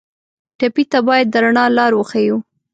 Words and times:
ټپي 0.59 0.83
ته 0.91 0.99
باید 1.07 1.27
د 1.31 1.35
رڼا 1.43 1.65
لار 1.77 1.91
وښیو. 1.95 2.37